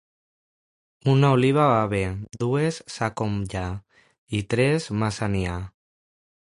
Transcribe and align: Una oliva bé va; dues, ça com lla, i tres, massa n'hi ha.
Una 1.11 1.29
oliva 1.35 1.67
bé 1.91 1.99
va; 2.07 2.15
dues, 2.45 2.81
ça 2.97 3.11
com 3.23 3.39
lla, 3.53 3.65
i 4.41 4.43
tres, 4.57 4.93
massa 5.05 5.35
n'hi 5.35 5.47
ha. 5.53 5.61